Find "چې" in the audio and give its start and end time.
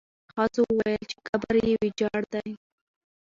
1.11-1.17